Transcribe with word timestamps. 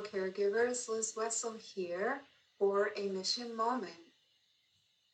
caregivers. 0.00 0.88
Liz 0.88 1.14
Wessel 1.16 1.54
here 1.58 2.22
for 2.58 2.92
a 2.96 3.08
mission 3.08 3.54
moment. 3.56 3.92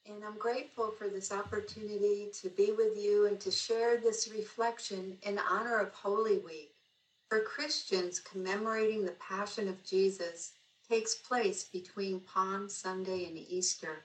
And 0.07 0.25
I'm 0.25 0.39
grateful 0.39 0.91
for 0.91 1.09
this 1.09 1.31
opportunity 1.31 2.31
to 2.43 2.49
be 2.51 2.73
with 2.73 2.97
you 2.97 3.27
and 3.27 3.39
to 3.41 3.51
share 3.51 3.99
this 3.99 4.29
reflection 4.35 5.17
in 5.23 5.39
honor 5.39 5.79
of 5.79 5.93
Holy 5.93 6.39
Week. 6.39 6.75
For 7.29 7.43
Christians, 7.43 8.19
commemorating 8.19 9.05
the 9.05 9.13
Passion 9.13 9.69
of 9.69 9.85
Jesus 9.85 10.53
takes 10.89 11.15
place 11.15 11.65
between 11.65 12.21
Palm 12.21 12.69
Sunday 12.69 13.27
and 13.27 13.39
Easter. 13.39 14.05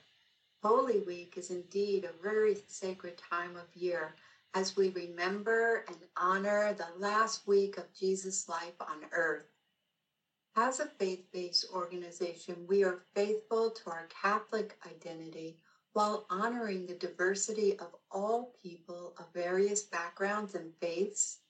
Holy 0.62 1.00
Week 1.00 1.34
is 1.36 1.50
indeed 1.50 2.04
a 2.04 2.22
very 2.22 2.56
sacred 2.68 3.18
time 3.18 3.56
of 3.56 3.74
year 3.74 4.14
as 4.54 4.76
we 4.76 4.90
remember 4.90 5.84
and 5.88 5.96
honor 6.16 6.72
the 6.72 6.86
last 6.98 7.46
week 7.46 7.78
of 7.78 7.92
Jesus' 7.92 8.48
life 8.48 8.80
on 8.80 9.04
earth. 9.12 9.55
As 10.58 10.80
a 10.80 10.86
faith 10.86 11.30
based 11.32 11.66
organization, 11.70 12.66
we 12.66 12.82
are 12.82 13.04
faithful 13.14 13.70
to 13.72 13.90
our 13.90 14.06
Catholic 14.06 14.78
identity 14.86 15.58
while 15.92 16.24
honoring 16.30 16.86
the 16.86 16.94
diversity 16.94 17.78
of 17.78 17.94
all 18.10 18.54
people 18.62 19.14
of 19.18 19.30
various 19.34 19.82
backgrounds 19.82 20.54
and 20.54 20.72
faiths. 20.80 21.40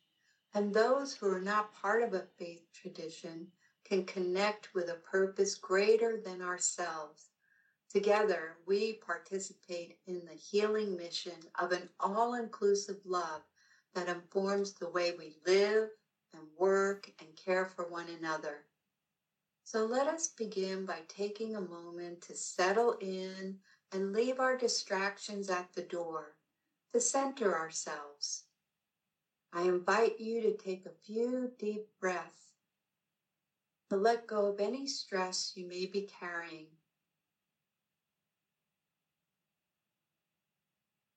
And 0.55 0.75
those 0.75 1.15
who 1.15 1.29
are 1.29 1.41
not 1.41 1.73
part 1.73 2.03
of 2.03 2.15
a 2.15 2.27
faith 2.37 2.67
tradition 2.73 3.47
can 3.85 4.05
connect 4.07 4.75
with 4.75 4.89
a 4.89 4.95
purpose 4.95 5.55
greater 5.55 6.21
than 6.21 6.43
ourselves. 6.43 7.31
Together, 7.89 8.57
we 8.67 8.95
participate 8.95 10.01
in 10.09 10.27
the 10.27 10.35
healing 10.35 10.97
mission 10.97 11.39
of 11.61 11.71
an 11.71 11.89
all 12.01 12.35
inclusive 12.35 12.99
love 13.05 13.43
that 13.95 14.09
informs 14.09 14.73
the 14.73 14.89
way 14.89 15.13
we 15.17 15.37
live 15.47 15.91
and 16.33 16.43
work 16.59 17.09
and 17.21 17.29
care 17.37 17.67
for 17.67 17.89
one 17.89 18.09
another. 18.09 18.65
So 19.67 19.85
let 19.85 20.07
us 20.07 20.29
begin 20.29 20.87
by 20.87 21.01
taking 21.09 21.57
a 21.57 21.61
moment 21.61 22.21
to 22.23 22.37
settle 22.37 22.93
in 23.01 23.57
and 23.91 24.13
leave 24.13 24.39
our 24.39 24.57
distractions 24.57 25.51
at 25.51 25.73
the 25.75 25.83
door, 25.83 26.37
to 26.93 27.01
center 27.01 27.53
ourselves. 27.59 28.45
I 29.53 29.63
invite 29.63 30.21
you 30.21 30.41
to 30.43 30.57
take 30.57 30.87
a 30.87 30.93
few 31.05 31.51
deep 31.59 31.89
breaths, 32.01 32.53
to 33.91 33.97
let 33.97 34.29
go 34.29 34.47
of 34.47 34.61
any 34.61 34.87
stress 34.87 35.51
you 35.57 35.67
may 35.67 35.87
be 35.87 36.09
carrying. 36.21 36.69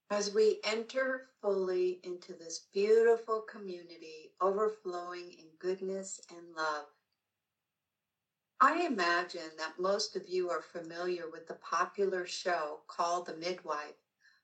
As 0.09 0.33
we 0.33 0.59
enter 0.63 1.27
fully 1.39 1.99
into 2.03 2.33
this 2.33 2.65
beautiful 2.73 3.41
community 3.41 4.31
overflowing 4.41 5.33
in 5.37 5.49
goodness 5.59 6.19
and 6.31 6.55
love, 6.57 6.87
I 8.61 8.85
imagine 8.85 9.55
that 9.55 9.79
most 9.79 10.17
of 10.17 10.27
you 10.27 10.49
are 10.49 10.61
familiar 10.61 11.29
with 11.29 11.47
the 11.47 11.53
popular 11.53 12.25
show 12.25 12.81
called 12.87 13.25
The 13.25 13.33
Midwife, 13.33 13.95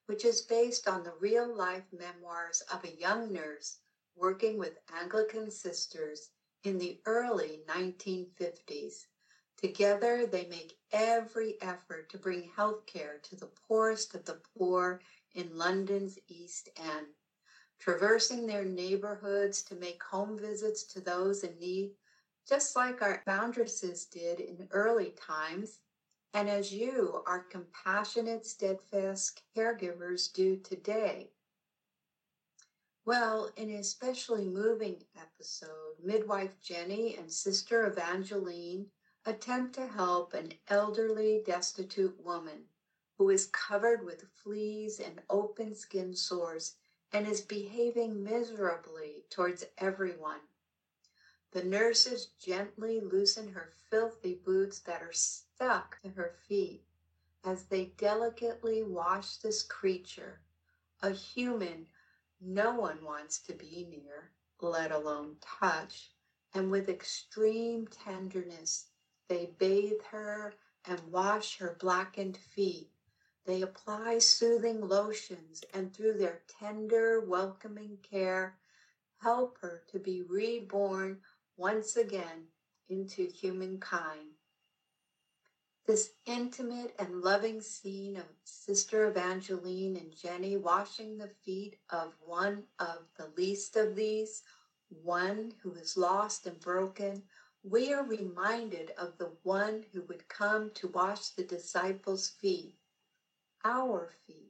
which 0.06 0.24
is 0.24 0.40
based 0.40 0.88
on 0.88 1.04
the 1.04 1.12
real 1.12 1.54
life 1.54 1.84
memoirs 1.92 2.62
of 2.72 2.86
a 2.86 2.96
young 2.96 3.34
nurse 3.34 3.80
working 4.16 4.58
with 4.58 4.78
Anglican 4.90 5.52
sisters 5.52 6.30
in 6.64 6.78
the 6.78 7.02
early 7.06 7.62
1950s. 7.68 9.08
Together, 9.58 10.26
they 10.26 10.46
make 10.46 10.78
every 10.94 11.58
effort 11.60 12.08
to 12.08 12.18
bring 12.18 12.44
health 12.56 12.86
care 12.86 13.20
to 13.24 13.36
the 13.36 13.52
poorest 13.68 14.16
of 14.16 14.24
the 14.24 14.40
poor 14.58 15.02
in 15.34 15.58
London's 15.58 16.18
East 16.30 16.70
End, 16.78 17.08
traversing 17.80 18.46
their 18.48 18.64
neighborhoods 18.64 19.62
to 19.64 19.76
make 19.76 20.02
home 20.04 20.38
visits 20.38 20.84
to 20.84 21.02
those 21.02 21.44
in 21.44 21.60
need 21.60 21.92
just 22.48 22.76
like 22.76 23.02
our 23.02 23.22
foundresses 23.28 24.10
did 24.10 24.40
in 24.40 24.68
early 24.72 25.12
times, 25.12 25.80
and 26.34 26.50
as 26.50 26.74
you, 26.74 27.24
our 27.26 27.40
compassionate, 27.40 28.46
steadfast 28.46 29.42
caregivers, 29.56 30.32
do 30.32 30.58
today. 30.58 31.32
Well, 33.06 33.52
in 33.56 33.70
an 33.70 33.78
especially 33.78 34.46
moving 34.46 35.04
episode, 35.16 35.96
midwife 36.04 36.60
Jenny 36.62 37.16
and 37.16 37.32
sister 37.32 37.86
Evangeline 37.86 38.88
attempt 39.26 39.76
to 39.76 39.88
help 39.88 40.34
an 40.34 40.54
elderly, 40.68 41.42
destitute 41.46 42.20
woman 42.24 42.66
who 43.18 43.30
is 43.30 43.48
covered 43.48 44.04
with 44.04 44.26
fleas 44.44 45.00
and 45.00 45.22
open 45.30 45.76
skin 45.76 46.16
sores 46.16 46.76
and 47.14 47.28
is 47.28 47.42
behaving 47.42 48.24
miserably 48.24 49.24
towards 49.30 49.64
everyone. 49.78 50.42
The 51.56 51.64
nurses 51.64 52.26
gently 52.38 53.00
loosen 53.00 53.54
her 53.54 53.72
filthy 53.90 54.36
boots 54.36 54.78
that 54.80 55.02
are 55.02 55.14
stuck 55.14 56.02
to 56.02 56.10
her 56.10 56.36
feet 56.50 56.84
as 57.46 57.68
they 57.68 57.86
delicately 57.96 58.84
wash 58.84 59.38
this 59.38 59.64
creature, 59.64 60.42
a 61.02 61.12
human 61.12 61.88
no 62.42 62.74
one 62.74 63.02
wants 63.06 63.40
to 63.40 63.54
be 63.54 63.88
near, 63.90 64.32
let 64.60 64.92
alone 64.92 65.38
touch, 65.40 66.12
and 66.54 66.70
with 66.70 66.90
extreme 66.90 67.88
tenderness 67.88 68.90
they 69.30 69.46
bathe 69.58 70.02
her 70.12 70.56
and 70.84 71.10
wash 71.10 71.60
her 71.60 71.78
blackened 71.80 72.36
feet. 72.36 72.92
They 73.46 73.62
apply 73.62 74.20
soothing 74.20 74.90
lotions 74.90 75.64
and 75.74 75.96
through 75.96 76.18
their 76.18 76.42
tender, 76.50 77.22
welcoming 77.22 78.00
care, 78.04 78.58
help 79.22 79.58
her 79.60 79.84
to 79.88 80.00
be 80.00 80.22
reborn 80.22 81.22
once 81.58 81.96
again 81.96 82.48
into 82.90 83.26
humankind. 83.26 84.32
This 85.88 86.12
intimate 86.26 86.96
and 86.98 87.22
loving 87.22 87.62
scene 87.62 88.18
of 88.18 88.26
Sister 88.44 89.08
Evangeline 89.08 89.96
and 89.98 90.16
Jenny 90.16 90.58
washing 90.58 91.18
the 91.18 91.30
feet 91.46 91.78
of 91.90 92.14
one 92.26 92.64
of 92.80 93.04
the 93.18 93.30
least 93.38 93.76
of 93.76 93.96
these, 93.96 94.42
one 95.04 95.54
who 95.62 95.74
is 95.76 95.96
lost 95.96 96.48
and 96.48 96.60
broken, 96.60 97.24
we 97.64 97.94
are 97.94 98.04
reminded 98.04 98.92
of 98.98 99.18
the 99.18 99.32
one 99.44 99.86
who 99.94 100.02
would 100.04 100.28
come 100.28 100.72
to 100.76 100.88
wash 100.88 101.30
the 101.30 101.44
disciples' 101.44 102.30
feet, 102.30 102.76
our 103.64 104.12
feet 104.28 104.45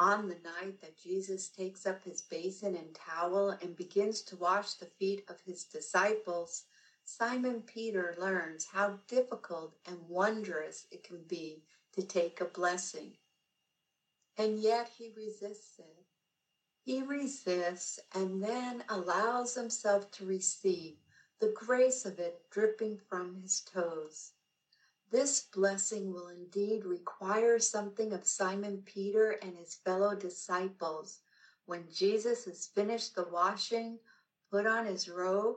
on 0.00 0.28
the 0.28 0.36
night 0.44 0.80
that 0.80 1.02
Jesus 1.02 1.48
takes 1.48 1.86
up 1.86 2.04
his 2.04 2.22
basin 2.22 2.76
and 2.76 2.94
towel 2.94 3.50
and 3.62 3.76
begins 3.76 4.22
to 4.22 4.36
wash 4.36 4.74
the 4.74 4.86
feet 4.86 5.24
of 5.28 5.40
his 5.40 5.64
disciples, 5.64 6.64
Simon 7.04 7.62
Peter 7.62 8.14
learns 8.18 8.66
how 8.66 8.98
difficult 9.08 9.74
and 9.86 10.08
wondrous 10.08 10.86
it 10.90 11.02
can 11.02 11.22
be 11.26 11.64
to 11.92 12.02
take 12.02 12.40
a 12.40 12.44
blessing. 12.44 13.12
And 14.36 14.60
yet 14.60 14.90
he 14.96 15.10
resists 15.16 15.78
it. 15.78 16.04
He 16.84 17.02
resists 17.02 17.98
and 18.14 18.42
then 18.42 18.84
allows 18.88 19.54
himself 19.54 20.10
to 20.12 20.26
receive 20.26 20.96
the 21.40 21.52
grace 21.54 22.04
of 22.04 22.18
it 22.18 22.42
dripping 22.50 22.98
from 23.08 23.34
his 23.42 23.60
toes. 23.60 24.32
This 25.10 25.40
blessing 25.54 26.12
will 26.12 26.28
indeed 26.28 26.84
require 26.84 27.58
something 27.58 28.12
of 28.12 28.26
Simon 28.26 28.82
Peter 28.84 29.30
and 29.42 29.56
his 29.56 29.76
fellow 29.76 30.14
disciples. 30.14 31.20
When 31.64 31.90
Jesus 31.90 32.44
has 32.44 32.66
finished 32.66 33.14
the 33.14 33.24
washing, 33.24 33.98
put 34.50 34.66
on 34.66 34.84
his 34.84 35.08
robe, 35.08 35.56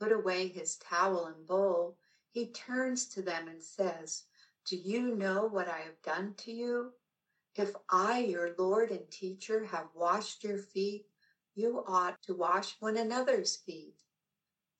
put 0.00 0.12
away 0.12 0.48
his 0.48 0.76
towel 0.76 1.26
and 1.26 1.46
bowl, 1.46 1.98
he 2.30 2.46
turns 2.46 3.06
to 3.08 3.22
them 3.22 3.48
and 3.48 3.62
says, 3.62 4.24
Do 4.66 4.76
you 4.76 5.14
know 5.14 5.46
what 5.46 5.68
I 5.68 5.80
have 5.80 6.00
done 6.02 6.32
to 6.38 6.52
you? 6.52 6.92
If 7.54 7.72
I, 7.90 8.20
your 8.20 8.54
Lord 8.58 8.90
and 8.90 9.10
teacher, 9.10 9.64
have 9.66 9.88
washed 9.94 10.42
your 10.42 10.58
feet, 10.58 11.06
you 11.54 11.84
ought 11.86 12.22
to 12.22 12.34
wash 12.34 12.76
one 12.80 12.96
another's 12.96 13.56
feet. 13.56 14.02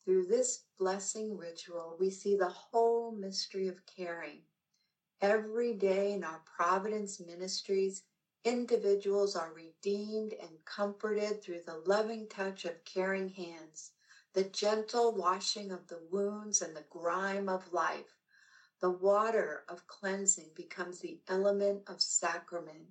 Through 0.07 0.27
this 0.27 0.63
blessing 0.79 1.37
ritual, 1.37 1.97
we 1.99 2.11
see 2.11 2.37
the 2.37 2.49
whole 2.49 3.11
mystery 3.11 3.67
of 3.67 3.85
caring. 3.87 4.43
Every 5.21 5.73
day 5.75 6.13
in 6.13 6.23
our 6.23 6.45
Providence 6.45 7.19
ministries, 7.19 8.05
individuals 8.45 9.35
are 9.35 9.53
redeemed 9.53 10.33
and 10.35 10.65
comforted 10.65 11.43
through 11.43 11.63
the 11.67 11.83
loving 11.87 12.29
touch 12.29 12.65
of 12.65 12.85
caring 12.85 13.31
hands, 13.31 13.91
the 14.33 14.45
gentle 14.45 15.13
washing 15.13 15.73
of 15.73 15.89
the 15.89 16.01
wounds 16.09 16.63
and 16.63 16.77
the 16.77 16.87
grime 16.89 17.49
of 17.49 17.73
life. 17.73 18.21
The 18.81 18.91
water 18.91 19.65
of 19.69 19.89
cleansing 19.89 20.51
becomes 20.55 21.01
the 21.01 21.19
element 21.27 21.83
of 21.89 22.01
sacrament. 22.01 22.91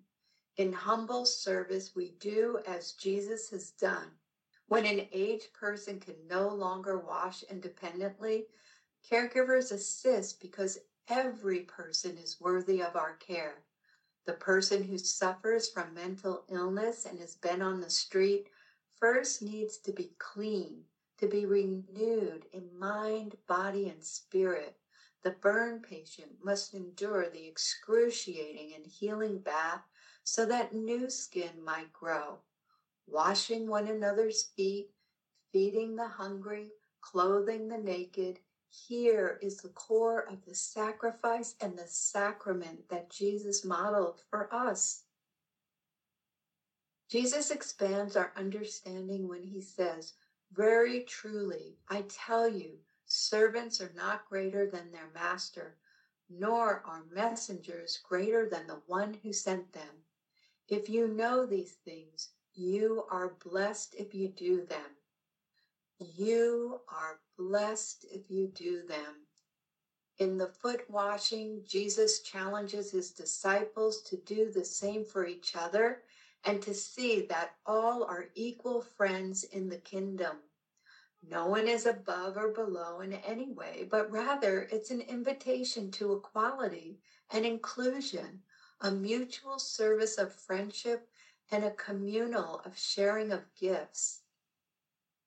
In 0.58 0.74
humble 0.74 1.26
service, 1.26 1.96
we 1.96 2.10
do 2.20 2.60
as 2.68 2.92
Jesus 2.92 3.52
has 3.52 3.72
done 3.72 4.12
when 4.68 4.86
an 4.86 5.08
aged 5.12 5.54
person 5.54 6.00
can 6.00 6.16
no 6.30 6.48
longer 6.50 6.98
wash 6.98 7.44
independently, 7.44 8.48
caregivers 9.10 9.72
assist 9.72 10.42
because 10.42 10.80
every 11.08 11.60
person 11.62 12.18
is 12.18 12.42
worthy 12.42 12.82
of 12.82 12.96
our 12.96 13.14
care. 13.16 13.64
The 14.26 14.34
person 14.34 14.84
who 14.84 14.98
suffers 14.98 15.70
from 15.70 15.94
mental 15.94 16.46
illness 16.50 17.06
and 17.06 17.20
has 17.20 17.36
been 17.36 17.62
on 17.62 17.80
the 17.80 17.90
street 17.90 18.48
first 19.00 19.42
needs 19.42 19.78
to 19.78 19.92
be 19.92 20.12
clean 20.18 20.86
to 21.18 21.28
be 21.28 21.46
renewed 21.46 22.46
in 22.52 22.78
mind, 22.78 23.38
body, 23.48 23.88
and 23.88 24.04
spirit. 24.04 24.76
The 25.24 25.32
burn 25.32 25.82
patient 25.82 26.44
must 26.44 26.74
endure 26.74 27.30
the 27.30 27.48
excruciating 27.48 28.74
and 28.76 28.86
healing 28.86 29.40
bath 29.40 29.82
so 30.24 30.46
that 30.48 30.74
new 30.74 31.10
skin 31.10 31.64
might 31.64 31.94
grow. 31.94 32.40
Washing 33.08 33.68
one 33.68 33.88
another's 33.88 34.44
feet, 34.56 34.90
feeding 35.52 35.96
the 35.96 36.08
hungry, 36.08 36.72
clothing 37.02 37.68
the 37.68 37.78
naked, 37.78 38.40
here 38.70 39.40
is 39.42 39.62
the 39.62 39.70
core 39.70 40.22
of 40.22 40.44
the 40.46 40.56
sacrifice 40.56 41.56
and 41.62 41.78
the 41.78 41.88
sacrament 41.88 42.90
that 42.90 43.10
Jesus 43.10 43.64
modeled 43.64 44.22
for 44.30 44.54
us. 44.54 45.04
Jesus 47.08 47.52
expands 47.52 48.16
our 48.16 48.34
understanding 48.36 49.28
when 49.28 49.44
he 49.44 49.62
says, 49.62 50.14
Very 50.52 51.02
truly, 51.04 51.78
I 51.88 52.04
tell 52.10 52.50
you, 52.50 52.80
servants 53.06 53.80
are 53.80 53.94
not 53.96 54.28
greater 54.28 54.66
than 54.66 54.92
their 54.92 55.12
master, 55.14 55.78
nor 56.30 56.82
are 56.86 57.06
messengers 57.12 58.00
greater 58.04 58.50
than 58.50 58.68
the 58.68 58.82
one 58.88 59.14
who 59.22 59.32
sent 59.32 59.72
them. 59.72 60.04
If 60.68 60.90
you 60.90 61.08
know 61.08 61.46
these 61.46 61.74
things, 61.86 62.30
you 62.56 63.06
are 63.12 63.36
blessed 63.44 63.96
if 63.98 64.14
you 64.14 64.30
do 64.30 64.66
them. 64.66 64.96
You 66.00 66.82
are 66.90 67.20
blessed 67.38 68.06
if 68.12 68.30
you 68.30 68.48
do 68.48 68.84
them. 68.88 69.26
In 70.18 70.38
the 70.38 70.48
foot 70.48 70.90
washing, 70.90 71.62
Jesus 71.68 72.22
challenges 72.22 72.92
his 72.92 73.12
disciples 73.12 74.02
to 74.04 74.18
do 74.18 74.50
the 74.52 74.64
same 74.64 75.04
for 75.04 75.26
each 75.26 75.56
other 75.56 76.04
and 76.46 76.62
to 76.62 76.74
see 76.74 77.26
that 77.28 77.56
all 77.66 78.04
are 78.04 78.30
equal 78.36 78.82
friends 78.82 79.44
in 79.44 79.68
the 79.68 79.78
kingdom. 79.80 80.38
No 81.28 81.48
one 81.48 81.68
is 81.68 81.86
above 81.86 82.38
or 82.38 82.50
below 82.50 83.02
in 83.02 83.14
any 83.14 83.52
way, 83.52 83.88
but 83.90 84.12
rather 84.12 84.68
it's 84.72 84.92
an 84.92 85.02
invitation 85.02 85.92
to 85.92 86.14
equality 86.14 87.00
and 87.32 87.46
inclusion, 87.46 88.44
a 88.82 88.92
mutual 88.92 89.58
service 89.58 90.18
of 90.18 90.34
friendship, 90.34 91.10
and 91.52 91.64
a 91.64 91.72
communal 91.72 92.62
of 92.66 92.78
sharing 92.78 93.32
of 93.32 93.42
gifts. 93.60 94.22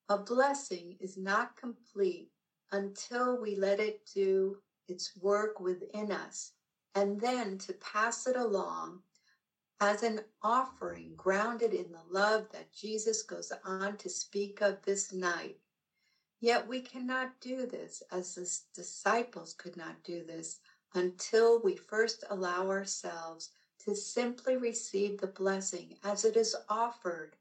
A 0.09 0.19
blessing 0.19 0.97
is 1.01 1.17
not 1.17 1.57
complete 1.57 2.31
until 2.73 3.41
we 3.41 3.57
let 3.57 3.81
it 3.81 4.09
do 4.15 4.59
its 4.89 5.17
work 5.21 5.61
within 5.61 6.11
us, 6.11 6.53
and 6.95 7.21
then 7.21 7.59
to 7.59 7.73
pass 7.75 8.27
it 8.27 8.37
along 8.37 9.01
as 9.81 10.03
an 10.03 10.21
offering 10.43 11.13
grounded 11.17 11.73
in 11.73 11.93
the 11.93 12.03
love 12.11 12.49
that 12.53 12.73
Jesus 12.73 13.23
goes 13.23 13.53
on 13.65 13.97
to 13.99 14.09
speak 14.09 14.61
of 14.61 14.83
this 14.83 15.13
night. 15.13 15.59
Yet 16.41 16.67
we 16.67 16.81
cannot 16.81 17.41
do 17.41 17.67
this 17.67 18.03
as 18.11 18.35
the 18.35 18.49
disciples 18.75 19.55
could 19.55 19.77
not 19.77 20.03
do 20.05 20.25
this 20.25 20.61
until 20.95 21.61
we 21.63 21.77
first 21.77 22.25
allow 22.31 22.69
ourselves 22.69 23.51
to 23.89 23.95
simply 23.95 24.55
receive 24.55 25.19
the 25.19 25.27
blessing 25.27 25.97
as 26.05 26.23
it 26.23 26.37
is 26.37 26.55
offered 26.69 27.35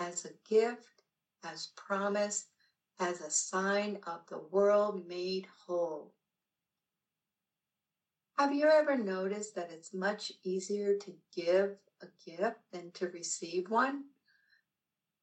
as 0.00 0.24
a 0.24 0.48
gift, 0.52 1.04
as 1.44 1.68
promise, 1.76 2.46
as 2.98 3.20
a 3.20 3.30
sign 3.30 4.00
of 4.04 4.26
the 4.28 4.40
world 4.50 5.06
made 5.06 5.46
whole. 5.64 6.12
Have 8.36 8.52
you 8.52 8.66
ever 8.66 8.98
noticed 8.98 9.54
that 9.54 9.70
it's 9.70 9.94
much 9.94 10.32
easier 10.42 10.96
to 10.96 11.12
give 11.36 11.76
a 12.00 12.06
gift 12.28 12.58
than 12.72 12.90
to 12.94 13.06
receive 13.06 13.70
one? 13.70 14.02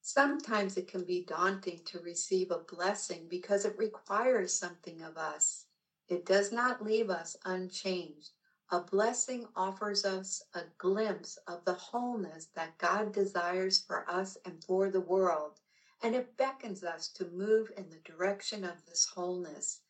Sometimes 0.01 0.77
it 0.77 0.87
can 0.87 1.03
be 1.03 1.25
daunting 1.27 1.81
to 1.87 1.99
receive 1.99 2.51
a 2.51 2.59
blessing 2.59 3.27
because 3.29 3.65
it 3.65 3.77
requires 3.77 4.53
something 4.53 5.01
of 5.01 5.17
us. 5.17 5.65
It 6.07 6.25
does 6.25 6.53
not 6.53 6.81
leave 6.81 7.09
us 7.09 7.35
unchanged. 7.43 8.29
A 8.71 8.81
blessing 8.81 9.47
offers 9.55 10.05
us 10.05 10.43
a 10.53 10.61
glimpse 10.77 11.39
of 11.47 11.65
the 11.65 11.73
wholeness 11.73 12.49
that 12.53 12.77
God 12.77 13.11
desires 13.11 13.79
for 13.79 14.07
us 14.07 14.37
and 14.45 14.63
for 14.63 14.91
the 14.91 15.01
world, 15.01 15.59
and 16.03 16.13
it 16.13 16.37
beckons 16.37 16.83
us 16.83 17.07
to 17.13 17.25
move 17.29 17.71
in 17.75 17.89
the 17.89 17.99
direction 18.05 18.63
of 18.63 18.85
this 18.85 19.07
wholeness. 19.07 19.81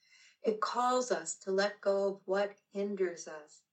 It 0.43 0.61
calls 0.61 1.11
us 1.11 1.35
to 1.39 1.51
let 1.51 1.81
go 1.81 2.07
of 2.07 2.21
what 2.23 2.55
hinders 2.71 3.27
us, 3.27 3.63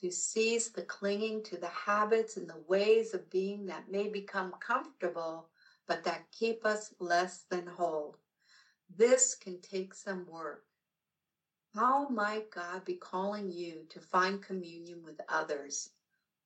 to 0.00 0.10
cease 0.10 0.68
the 0.68 0.82
clinging 0.82 1.44
to 1.44 1.56
the 1.56 1.68
habits 1.68 2.36
and 2.36 2.48
the 2.48 2.64
ways 2.66 3.14
of 3.14 3.30
being 3.30 3.66
that 3.66 3.88
may 3.88 4.08
become 4.08 4.52
comfortable, 4.58 5.48
but 5.86 6.02
that 6.02 6.32
keep 6.32 6.66
us 6.66 6.92
less 6.98 7.44
than 7.48 7.68
whole. 7.68 8.16
This 8.90 9.36
can 9.36 9.60
take 9.60 9.94
some 9.94 10.26
work. 10.26 10.65
How 11.76 12.08
might 12.08 12.50
God 12.50 12.86
be 12.86 12.94
calling 12.94 13.52
you 13.52 13.84
to 13.90 14.00
find 14.00 14.42
communion 14.42 15.02
with 15.04 15.20
others? 15.28 15.90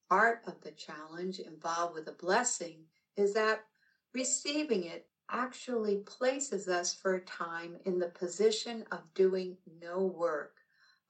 Part 0.08 0.42
of 0.48 0.60
the 0.60 0.72
challenge 0.72 1.38
involved 1.38 1.94
with 1.94 2.08
a 2.08 2.12
blessing 2.12 2.86
is 3.16 3.32
that 3.34 3.64
receiving 4.12 4.82
it 4.82 5.06
actually 5.30 5.98
places 5.98 6.66
us 6.66 6.92
for 6.92 7.14
a 7.14 7.20
time 7.20 7.76
in 7.84 8.00
the 8.00 8.08
position 8.08 8.84
of 8.90 9.14
doing 9.14 9.56
no 9.80 10.04
work, 10.04 10.56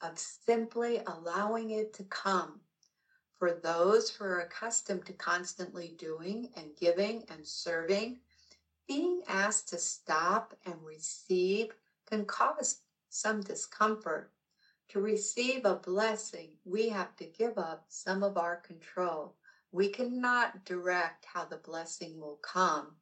of 0.03 0.19
simply 0.19 1.01
allowing 1.07 1.71
it 1.71 1.95
to 1.95 2.05
come. 2.05 2.61
For 3.39 3.53
those 3.53 4.11
who 4.11 4.27
are 4.27 4.41
accustomed 4.41 5.07
to 5.07 5.15
constantly 5.15 5.95
doing 5.97 6.51
and 6.57 6.77
giving 6.77 7.25
and 7.31 7.47
serving, 7.47 8.19
being 8.87 9.23
asked 9.29 9.71
to 9.71 9.79
stop 9.79 10.53
and 10.67 10.75
receive 10.85 11.73
can 12.05 12.27
cause 12.27 12.83
some 13.11 13.43
discomfort. 13.43 14.33
To 14.89 15.01
receive 15.01 15.65
a 15.65 15.77
blessing, 15.77 16.57
we 16.65 16.89
have 16.89 17.15
to 17.17 17.25
give 17.25 17.59
up 17.59 17.85
some 17.89 18.23
of 18.23 18.37
our 18.37 18.57
control. 18.57 19.37
We 19.71 19.89
cannot 19.89 20.65
direct 20.65 21.27
how 21.27 21.45
the 21.45 21.59
blessing 21.59 22.19
will 22.19 22.41
come, 22.43 22.97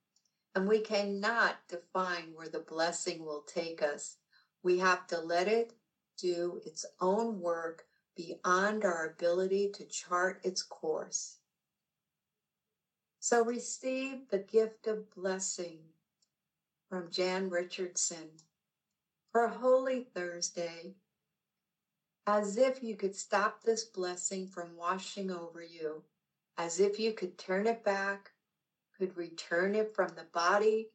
and 0.55 0.69
we 0.69 0.81
cannot 0.81 1.57
define 1.69 2.33
where 2.35 2.49
the 2.49 2.61
blessing 2.61 3.25
will 3.25 3.43
take 3.43 3.83
us. 3.83 4.17
We 4.63 4.79
have 4.79 5.07
to 5.07 5.21
let 5.21 5.49
it 5.49 5.73
do 6.19 6.61
its 6.67 6.85
own 7.01 7.41
work 7.41 7.87
beyond 8.17 8.85
our 8.85 9.07
ability 9.07 9.71
to 9.75 9.87
chart 9.87 10.41
its 10.45 10.63
course. 10.63 11.37
So 13.21 13.45
receive 13.45 14.29
the 14.29 14.39
gift 14.39 14.87
of 14.89 15.11
blessing 15.15 15.79
from 16.89 17.11
Jan 17.11 17.49
Richardson 17.49 18.29
for 19.33 19.49
Holy 19.49 20.07
Thursday, 20.15 20.95
as 22.27 22.57
if 22.57 22.83
you 22.83 22.97
could 22.97 23.15
stop 23.15 23.63
this 23.63 23.85
blessing 23.85 24.47
from 24.47 24.77
washing 24.77 25.31
over 25.31 25.63
you, 25.63 26.03
as 26.57 26.81
if 26.81 26.99
you 26.99 27.13
could 27.13 27.37
turn 27.37 27.67
it 27.67 27.85
back, 27.85 28.31
could 28.99 29.17
return 29.17 29.75
it 29.75 29.95
from 29.95 30.09
the 30.15 30.27
body 30.33 30.89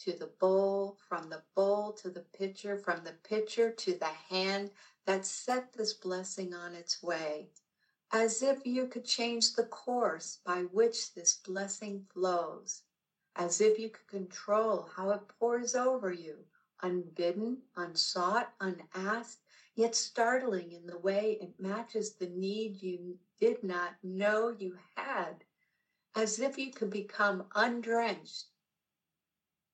to 0.00 0.12
the 0.12 0.30
bowl, 0.40 0.98
from 1.08 1.30
the 1.30 1.42
bowl 1.54 1.92
to 1.92 2.10
the 2.10 2.24
pitcher, 2.36 2.76
from 2.76 3.02
the 3.04 3.14
pitcher 3.28 3.70
to 3.70 3.96
the 3.98 4.10
hand 4.28 4.70
that 5.06 5.24
set 5.24 5.72
this 5.72 5.94
blessing 5.94 6.52
on 6.52 6.74
its 6.74 7.02
way, 7.02 7.48
as 8.12 8.42
if 8.42 8.66
you 8.66 8.86
could 8.88 9.04
change 9.04 9.54
the 9.54 9.64
course 9.64 10.40
by 10.44 10.62
which 10.72 11.14
this 11.14 11.36
blessing 11.36 12.04
flows, 12.12 12.82
as 13.36 13.60
if 13.60 13.78
you 13.78 13.88
could 13.88 14.08
control 14.08 14.90
how 14.96 15.10
it 15.10 15.22
pours 15.38 15.74
over 15.74 16.12
you 16.12 16.36
unbidden, 16.82 17.62
unsought, 17.76 18.52
unasked, 18.60 19.42
yet 19.74 19.94
startling 19.94 20.72
in 20.72 20.86
the 20.86 20.98
way 20.98 21.38
it 21.40 21.58
matches 21.58 22.14
the 22.14 22.28
need 22.28 22.82
you 22.82 23.18
did 23.38 23.62
not 23.62 23.96
know 24.02 24.48
you 24.48 24.76
had, 24.94 25.44
as 26.14 26.38
if 26.38 26.56
you 26.56 26.72
could 26.72 26.90
become 26.90 27.44
undrenched, 27.54 28.46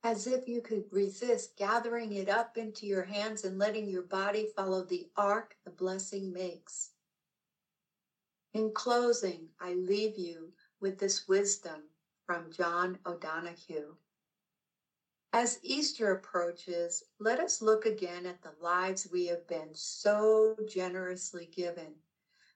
as 0.03 0.27
if 0.27 0.49
you 0.49 0.61
could 0.61 0.85
resist 0.91 1.57
gathering 1.57 2.13
it 2.15 2.29
up 2.29 2.57
into 2.59 2.87
your 2.87 3.05
hands 3.05 3.45
and 3.45 3.59
letting 3.59 3.89
your 3.89 4.03
body 4.03 4.49
follow 4.57 4.83
the 4.85 5.09
arc 5.17 5.57
the 5.65 5.71
blessing 5.71 6.33
makes. 6.33 6.91
In 8.53 8.73
closing, 8.73 9.49
I 9.61 9.75
leave 9.75 10.19
you 10.19 10.53
with 10.81 10.99
this 10.99 11.29
wisdom 11.29 11.85
from 12.27 12.51
John 12.51 12.99
O'Donohue. 13.07 13.95
As 15.35 15.59
Easter 15.63 16.11
approaches, 16.11 17.05
let 17.19 17.41
us 17.41 17.63
look 17.63 17.87
again 17.87 18.27
at 18.27 18.43
the 18.43 18.53
lives 18.61 19.09
we 19.11 19.27
have 19.27 19.47
been 19.47 19.75
so 19.75 20.55
generously 20.69 21.47
given 21.47 21.95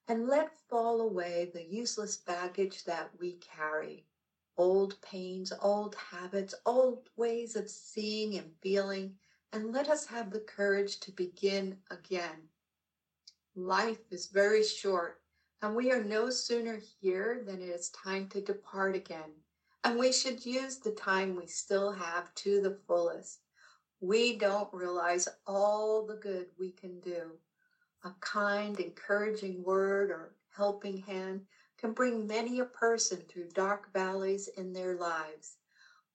and 0.06 0.28
let 0.28 0.60
fall 0.68 1.00
away 1.00 1.50
the 1.54 1.64
useless 1.64 2.18
baggage 2.18 2.84
that 2.84 3.10
we 3.18 3.36
carry 3.36 4.04
old 4.58 5.00
pains, 5.00 5.54
old 5.62 5.94
habits, 5.94 6.54
old 6.66 7.08
ways 7.16 7.56
of 7.56 7.70
seeing 7.70 8.36
and 8.36 8.54
feeling, 8.62 9.16
and 9.52 9.72
let 9.72 9.88
us 9.88 10.04
have 10.06 10.30
the 10.30 10.40
courage 10.40 11.00
to 11.00 11.12
begin 11.12 11.78
again. 11.90 12.50
Life 13.54 14.00
is 14.10 14.26
very 14.26 14.62
short, 14.62 15.22
and 15.62 15.74
we 15.74 15.92
are 15.92 16.04
no 16.04 16.28
sooner 16.28 16.78
here 17.00 17.42
than 17.46 17.62
it 17.62 17.70
is 17.70 17.88
time 17.88 18.28
to 18.28 18.42
depart 18.42 18.94
again 18.94 19.32
and 19.86 20.00
we 20.00 20.10
should 20.10 20.44
use 20.44 20.78
the 20.78 20.90
time 20.90 21.36
we 21.36 21.46
still 21.46 21.92
have 21.92 22.34
to 22.34 22.60
the 22.60 22.76
fullest. 22.88 23.38
We 24.00 24.36
don't 24.36 24.68
realize 24.74 25.28
all 25.46 26.04
the 26.04 26.16
good 26.16 26.46
we 26.58 26.72
can 26.72 26.98
do. 26.98 27.38
A 28.02 28.10
kind, 28.18 28.78
encouraging 28.80 29.62
word 29.62 30.10
or 30.10 30.34
helping 30.56 30.98
hand 30.98 31.42
can 31.78 31.92
bring 31.92 32.26
many 32.26 32.58
a 32.58 32.64
person 32.64 33.22
through 33.28 33.50
dark 33.50 33.92
valleys 33.92 34.48
in 34.56 34.72
their 34.72 34.96
lives. 34.96 35.58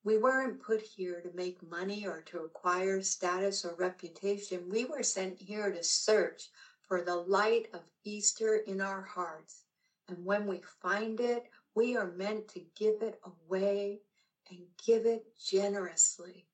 We 0.04 0.18
weren't 0.18 0.62
put 0.62 0.82
here 0.82 1.22
to 1.22 1.34
make 1.34 1.70
money 1.70 2.06
or 2.06 2.24
to 2.24 2.40
acquire 2.40 3.02
status 3.02 3.64
or 3.64 3.76
reputation. 3.76 4.68
We 4.68 4.84
were 4.84 5.04
sent 5.04 5.40
here 5.40 5.72
to 5.72 5.82
search 5.82 6.50
for 6.82 7.04
the 7.04 7.16
light 7.16 7.68
of 7.74 7.84
Easter 8.04 8.58
in 8.68 8.82
our 8.82 9.02
hearts. 9.02 9.64
And 10.10 10.26
when 10.26 10.46
we 10.46 10.60
find 10.82 11.22
it, 11.22 11.46
we 11.76 11.96
are 11.96 12.12
meant 12.12 12.48
to 12.50 12.62
give 12.76 13.02
it 13.02 13.20
away 13.24 14.02
and 14.50 14.60
give 14.86 15.06
it 15.06 15.26
generously. 15.38 16.48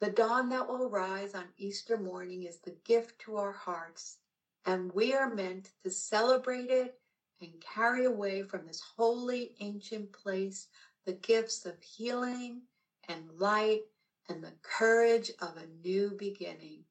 The 0.00 0.10
dawn 0.10 0.48
that 0.50 0.68
will 0.68 0.88
rise 0.88 1.34
on 1.34 1.46
Easter 1.56 1.96
morning 1.96 2.44
is 2.44 2.58
the 2.58 2.76
gift 2.84 3.18
to 3.20 3.36
our 3.36 3.52
hearts, 3.52 4.18
and 4.64 4.92
we 4.92 5.14
are 5.14 5.34
meant 5.34 5.70
to 5.82 5.90
celebrate 5.90 6.70
it 6.70 7.00
and 7.40 7.50
carry 7.60 8.04
away 8.04 8.42
from 8.42 8.66
this 8.66 8.82
holy 8.96 9.54
ancient 9.60 10.12
place 10.12 10.68
the 11.04 11.12
gifts 11.14 11.64
of 11.64 11.80
healing 11.80 12.60
and 13.08 13.30
light 13.38 13.80
and 14.28 14.44
the 14.44 14.52
courage 14.62 15.30
of 15.40 15.56
a 15.56 15.86
new 15.86 16.10
beginning. 16.18 16.84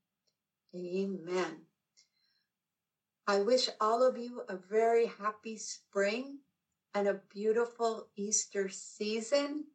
Amen. 0.75 1.57
I 3.27 3.41
wish 3.41 3.69
all 3.79 4.03
of 4.03 4.17
you 4.17 4.41
a 4.49 4.57
very 4.57 5.05
happy 5.05 5.57
spring 5.57 6.39
and 6.97 7.07
a 7.07 7.21
beautiful 7.29 8.07
Easter 8.15 8.69
season. 8.69 9.65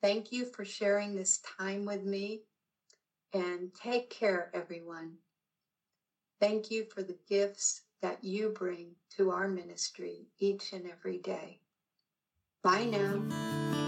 Thank 0.00 0.32
you 0.32 0.46
for 0.46 0.64
sharing 0.64 1.14
this 1.14 1.38
time 1.58 1.84
with 1.84 2.02
me 2.02 2.44
and 3.34 3.74
take 3.74 4.08
care, 4.08 4.50
everyone. 4.54 5.18
Thank 6.40 6.70
you 6.70 6.84
for 6.84 7.02
the 7.02 7.18
gifts 7.28 7.82
that 8.00 8.24
you 8.24 8.48
bring 8.48 8.92
to 9.18 9.30
our 9.30 9.48
ministry 9.48 10.28
each 10.38 10.72
and 10.72 10.86
every 10.90 11.18
day. 11.18 11.60
Bye 12.62 12.84
now. 12.86 13.81